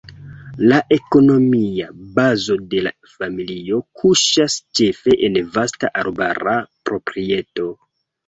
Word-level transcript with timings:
La 0.69 0.77
ekonomia 0.95 1.89
bazo 2.15 2.57
de 2.71 2.79
la 2.87 2.93
familio 3.19 3.77
kuŝas 4.03 4.57
ĉefe 4.79 5.15
en 5.29 5.37
vasta 5.59 5.91
arbara 6.05 6.55
proprieto. 6.91 7.69